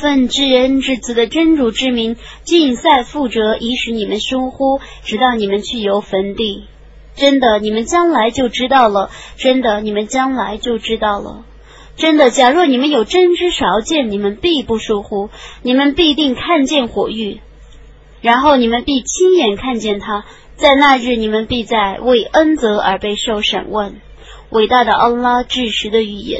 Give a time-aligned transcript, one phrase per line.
[0.00, 6.64] 奉至恩至慈的真主之名，尽赛覆辙，以使你们疏忽，直到你们去游坟地。
[7.14, 9.10] 真的，你们将来就知道了。
[9.36, 11.44] 真的，你们将来就知道了。
[11.96, 15.28] 真的，假若你们有真知少见，你们必不疏忽，
[15.62, 17.40] 你们必定看见火狱，
[18.22, 20.24] 然后你们必亲眼看见他。
[20.56, 24.00] 在那日，你们必在为恩泽而被受审问。
[24.48, 26.38] 伟大的安拉至实的预言。